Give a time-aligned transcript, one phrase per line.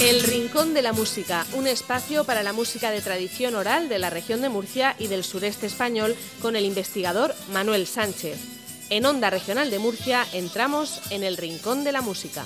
[0.00, 4.10] El Rincón de la Música, un espacio para la música de tradición oral de la
[4.10, 8.38] región de Murcia y del sureste español con el investigador Manuel Sánchez.
[8.90, 12.44] En Onda Regional de Murcia entramos en el Rincón de la Música.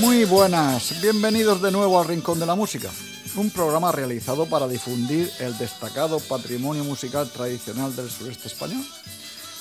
[0.00, 2.90] Muy buenas, bienvenidos de nuevo al Rincón de la Música,
[3.36, 8.84] un programa realizado para difundir el destacado patrimonio musical tradicional del sureste español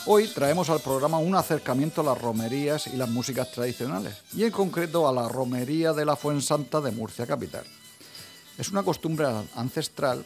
[0.07, 4.51] Hoy traemos al programa un acercamiento a las romerías y las músicas tradicionales, y en
[4.51, 7.65] concreto a la romería de la Fuensanta de Murcia Capital.
[8.59, 10.23] Es una costumbre ancestral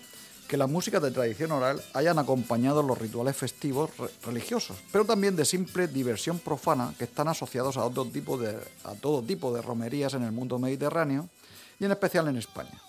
[0.49, 5.45] que las músicas de tradición oral hayan acompañado los rituales festivos religiosos, pero también de
[5.45, 10.13] simple diversión profana que están asociados a, otro tipo de, a todo tipo de romerías
[10.13, 11.29] en el mundo mediterráneo
[11.79, 12.81] y en especial en España.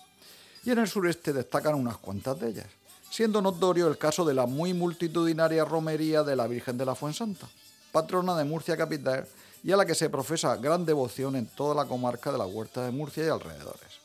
[0.65, 2.80] Y en el sureste destacan unas cuantas de ellas
[3.11, 7.45] siendo notorio el caso de la muy multitudinaria romería de la Virgen de la Fuensanta,
[7.91, 9.27] patrona de Murcia capital
[9.63, 12.85] y a la que se profesa gran devoción en toda la comarca de la Huerta
[12.85, 13.99] de Murcia y alrededores.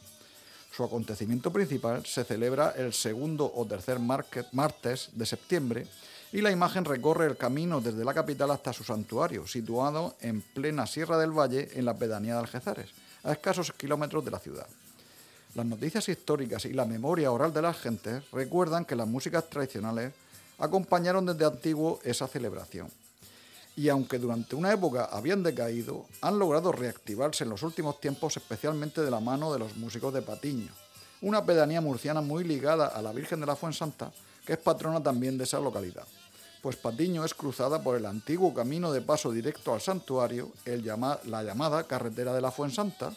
[0.77, 5.87] Su acontecimiento principal se celebra el segundo o tercer martes de septiembre
[6.33, 10.85] y la imagen recorre el camino desde la capital hasta su santuario, situado en plena
[10.85, 12.91] Sierra del Valle en la pedanía de Algezares,
[13.23, 14.67] a escasos kilómetros de la ciudad.
[15.57, 20.13] Las noticias históricas y la memoria oral de las gentes recuerdan que las músicas tradicionales
[20.59, 22.91] acompañaron desde antiguo esa celebración.
[23.75, 29.01] Y aunque durante una época habían decaído, han logrado reactivarse en los últimos tiempos, especialmente
[29.01, 30.69] de la mano de los músicos de Patiño,
[31.23, 34.13] una pedanía murciana muy ligada a la Virgen de la Fuensanta,
[34.45, 36.05] que es patrona también de esa localidad.
[36.61, 41.85] Pues Patiño es cruzada por el antiguo camino de paso directo al santuario, la llamada
[41.85, 43.15] carretera de la Fuensanta,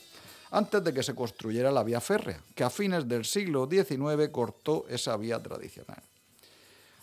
[0.51, 4.85] antes de que se construyera la vía férrea, que a fines del siglo XIX cortó
[4.89, 6.01] esa vía tradicional.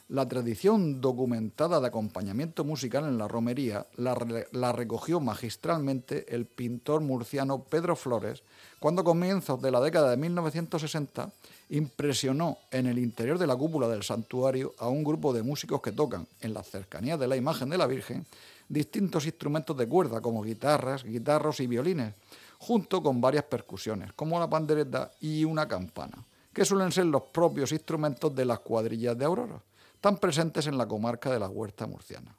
[0.09, 7.65] La tradición documentada de acompañamiento musical en la romería la, recogió magistralmente el pintor murciano
[7.65, 8.45] Pedro Flores
[8.79, 11.29] cuando a comienzos de la década de 1960
[11.71, 15.91] impresionó en el interior de la cúpula del santuario a un grupo de músicos que
[15.91, 18.25] tocan, en las cercanías de la imagen de la Virgen,
[18.69, 22.15] distintos instrumentos de cuerda como guitarras, guitarros y violines,
[22.59, 27.73] junto con varias percusiones, como la pandereta y una campana, que suelen ser los propios
[27.73, 29.63] instrumentos de las cuadrillas de Aurora,
[30.01, 32.35] tan presentes en la comarca de la Huerta Murciana.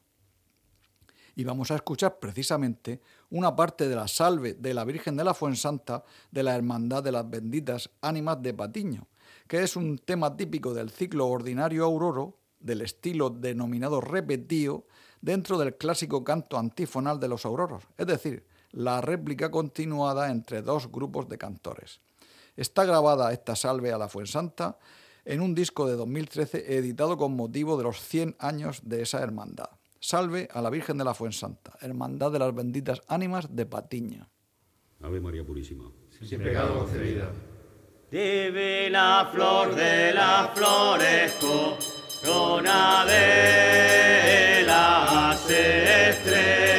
[1.36, 5.36] Y vamos a escuchar precisamente una parte de la salve de la Virgen de la
[5.36, 9.08] Fuensanta de la Hermandad de las Benditas Ánimas de Patiño,
[9.48, 14.86] que es un tema típico del ciclo ordinario auroro, del estilo denominado repetío,
[15.22, 20.92] dentro del clásico canto antifonal de los auroros, es decir, la réplica continuada entre dos
[20.92, 22.02] grupos de cantores.
[22.56, 24.78] Está grabada esta salve a la Fuensanta
[25.26, 29.70] en un disco de 2013 editado con motivo de los 100 años de esa hermandad.
[30.00, 34.30] Salve a la Virgen de la Fuensanta, hermandad de las benditas ánimas de Patiña.
[35.02, 35.92] Ave María Purísima.
[36.24, 37.32] Sin pecado concebida.
[38.10, 41.78] Divina flor de la florezco,
[42.24, 46.77] corona de las estrellas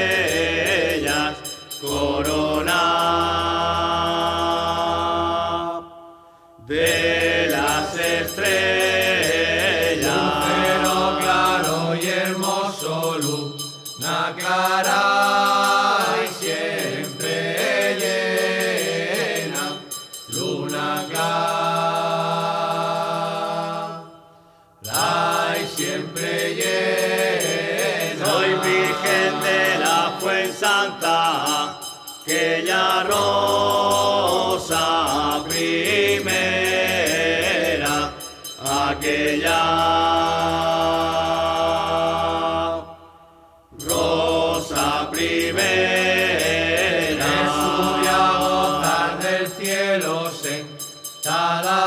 [26.14, 26.38] siempre.
[28.22, 31.78] Soy Virgen de la Fuensanta,
[32.24, 34.84] que ya rosa
[35.48, 36.12] primera,
[38.88, 39.64] aquella
[43.78, 45.66] rosa primera.
[47.16, 51.78] Me sube a gozar del cielo sentada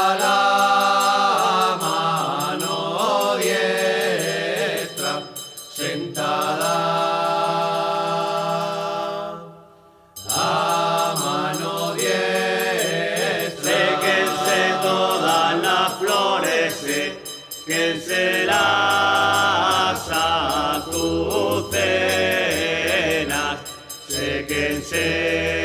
[24.47, 25.60] que se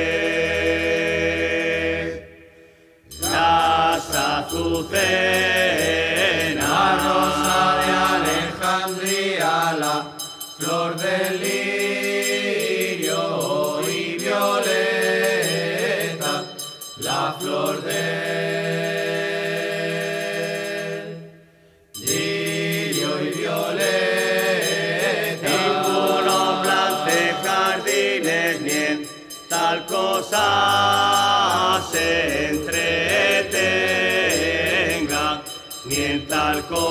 [30.30, 35.42] cosa se entretenga,
[35.84, 36.86] ni en tal cosa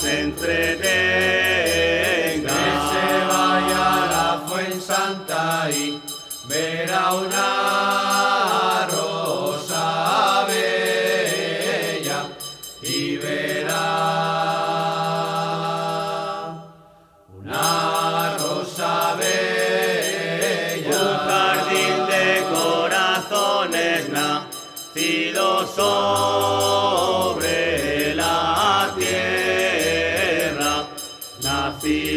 [0.00, 0.92] se entretenga.
[2.42, 2.48] Que
[2.90, 6.00] se vaya a la Fuensanta y
[6.48, 7.55] verá una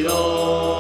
[0.10, 0.79] Senhor.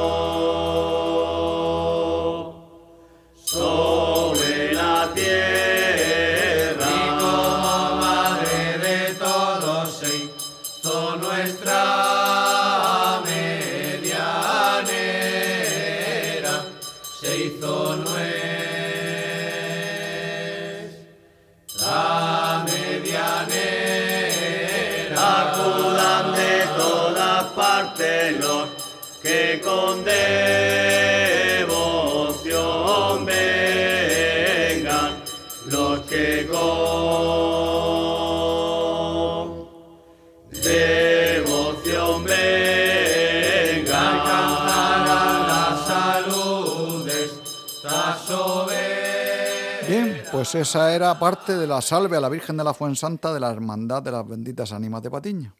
[49.87, 53.39] Bien, pues esa era parte de la salve a la Virgen de la Fuensanta de
[53.39, 55.55] la Hermandad de las Benditas Ánimas de Patiño.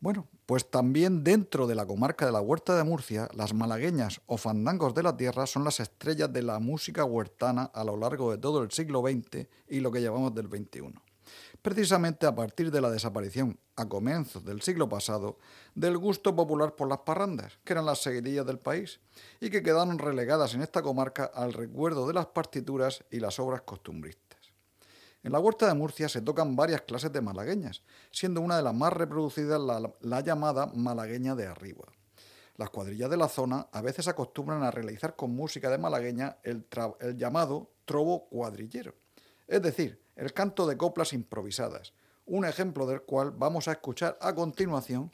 [0.00, 4.38] Bueno, pues también dentro de la comarca de la Huerta de Murcia, las malagueñas o
[4.38, 8.38] fandangos de la tierra son las estrellas de la música huertana a lo largo de
[8.38, 10.94] todo el siglo XX y lo que llevamos del XXI.
[11.62, 15.38] Precisamente a partir de la desaparición, a comienzos del siglo pasado,
[15.76, 18.98] del gusto popular por las parrandas, que eran las seguidillas del país,
[19.40, 23.62] y que quedaron relegadas en esta comarca al recuerdo de las partituras y las obras
[23.62, 24.40] costumbristas.
[25.22, 28.74] En la huerta de Murcia se tocan varias clases de malagueñas, siendo una de las
[28.74, 31.84] más reproducidas la, la llamada malagueña de arriba.
[32.56, 36.66] Las cuadrillas de la zona a veces acostumbran a realizar con música de malagueña el
[37.16, 38.96] llamado trobo cuadrillero,
[39.46, 41.92] es decir, el canto de coplas improvisadas,
[42.26, 45.10] un ejemplo del cual vamos a escuchar a continuación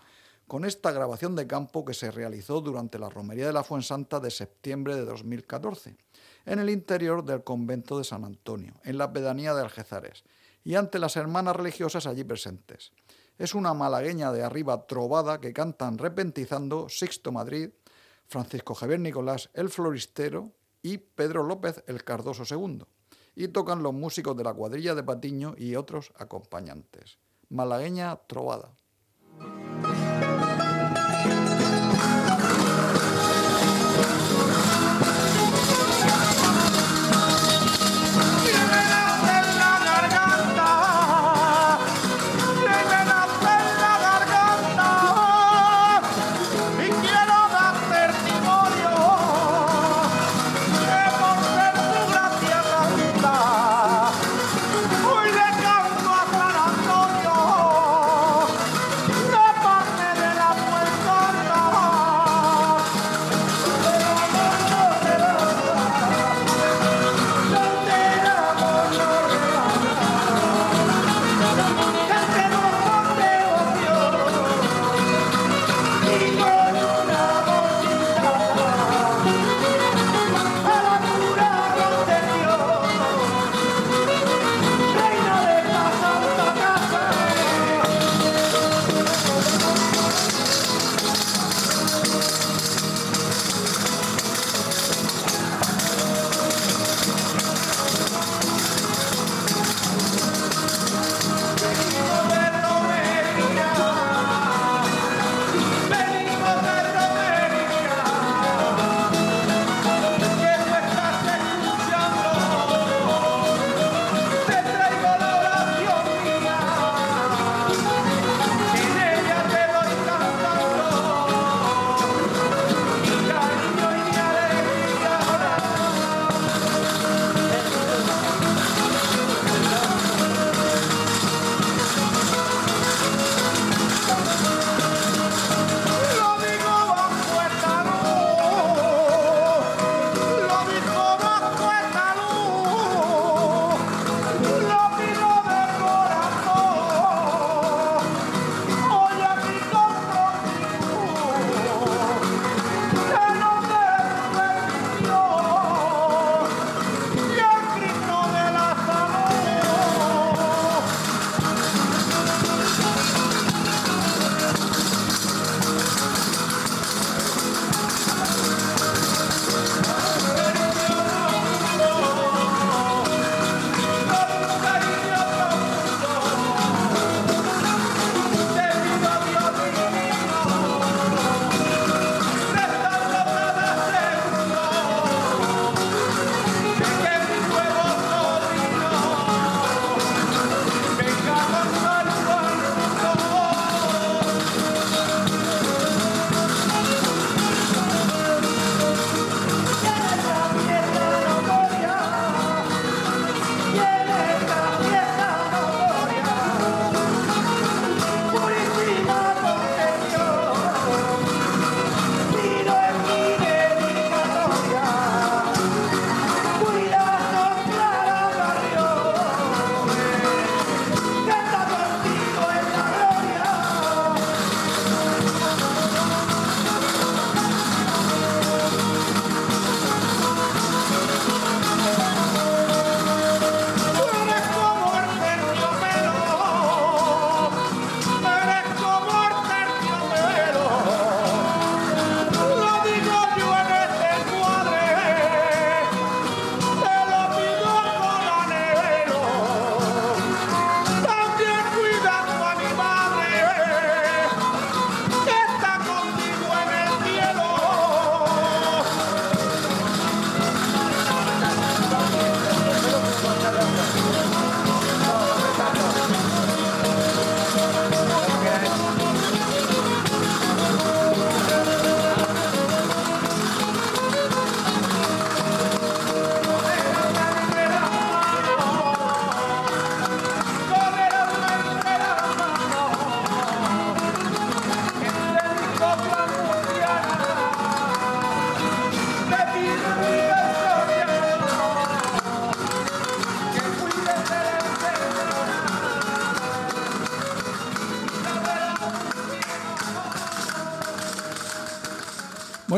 [0.46, 4.30] con esta grabación de campo que se realizó durante la romería de la Fuensanta de
[4.30, 5.96] septiembre de 2014,
[6.46, 10.24] en el interior del convento de San Antonio, en la pedanía de Algezares,
[10.64, 12.92] y ante las hermanas religiosas allí presentes.
[13.36, 17.70] Es una malagueña de arriba trovada que cantan repentizando Sixto Madrid,
[18.26, 20.52] Francisco Javier Nicolás el Floristero
[20.82, 22.84] y Pedro López el Cardoso II,
[23.38, 27.20] y tocan los músicos de la cuadrilla de Patiño y otros acompañantes.
[27.48, 28.74] Malagueña trovada.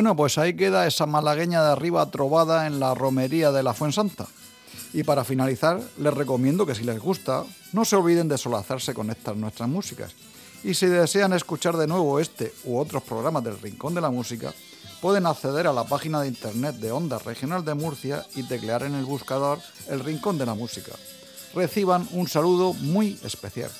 [0.01, 4.27] Bueno, pues ahí queda esa malagueña de arriba trovada en la romería de la Fuensanta.
[4.95, 9.11] Y para finalizar, les recomiendo que si les gusta, no se olviden de solazarse con
[9.11, 10.15] estas nuestras músicas.
[10.65, 14.55] Y si desean escuchar de nuevo este u otros programas del Rincón de la Música,
[15.03, 18.95] pueden acceder a la página de internet de Onda Regional de Murcia y teclear en
[18.95, 20.93] el buscador El Rincón de la Música.
[21.55, 23.71] Reciban un saludo muy especial.